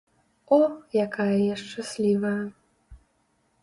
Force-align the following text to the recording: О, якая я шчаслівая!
О, 0.47 0.59
якая 1.05 1.35
я 1.35 1.55
шчаслівая! 1.63 2.37